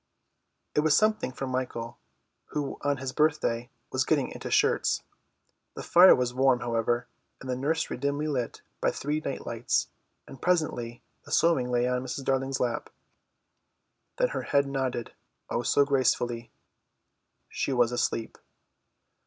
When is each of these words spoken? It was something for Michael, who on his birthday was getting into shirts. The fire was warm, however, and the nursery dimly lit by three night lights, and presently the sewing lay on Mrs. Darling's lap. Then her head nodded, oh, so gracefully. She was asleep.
It 0.73 0.79
was 0.79 0.97
something 0.97 1.31
for 1.31 1.45
Michael, 1.45 1.99
who 2.45 2.79
on 2.81 2.97
his 2.97 3.13
birthday 3.13 3.69
was 3.91 4.03
getting 4.03 4.29
into 4.31 4.49
shirts. 4.49 5.03
The 5.75 5.83
fire 5.83 6.15
was 6.15 6.33
warm, 6.33 6.61
however, 6.61 7.05
and 7.39 7.47
the 7.47 7.55
nursery 7.55 7.97
dimly 7.97 8.27
lit 8.27 8.63
by 8.81 8.89
three 8.89 9.19
night 9.19 9.45
lights, 9.45 9.89
and 10.27 10.41
presently 10.41 11.03
the 11.25 11.31
sewing 11.31 11.69
lay 11.69 11.87
on 11.87 12.01
Mrs. 12.03 12.23
Darling's 12.25 12.59
lap. 12.59 12.89
Then 14.17 14.29
her 14.29 14.41
head 14.41 14.65
nodded, 14.65 15.13
oh, 15.51 15.61
so 15.61 15.85
gracefully. 15.85 16.49
She 17.47 17.71
was 17.71 17.91
asleep. 17.91 18.39